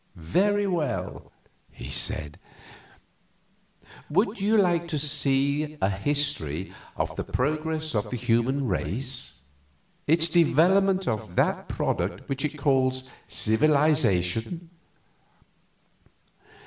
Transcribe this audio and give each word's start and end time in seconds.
"Very 0.15 0.65
well," 0.65 1.31
he 1.71 1.91
said; 1.91 2.39
"would 4.09 4.41
you 4.41 4.57
like 4.57 4.87
to 4.87 4.97
see 4.97 5.77
a 5.79 5.91
history 5.91 6.73
of 6.95 7.15
the 7.17 7.23
progress 7.23 7.93
of 7.93 8.09
the 8.09 8.17
human 8.17 8.65
race? 8.67 9.41
its 10.07 10.27
development 10.27 11.07
of 11.07 11.35
that 11.35 11.67
product 11.69 12.27
which 12.27 12.43
it 12.43 12.57
calls 12.57 13.11
civilization?" 13.27 14.71